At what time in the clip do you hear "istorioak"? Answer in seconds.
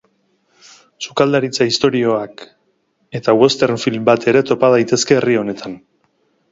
1.73-2.43